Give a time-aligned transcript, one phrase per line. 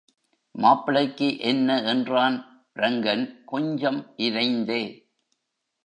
[0.55, 1.81] மாப்பிள்ளைக்கு என்ன?
[1.81, 2.37] என்றான்
[2.75, 4.83] ரங்கன், கொஞ்சம் இரைந்தே.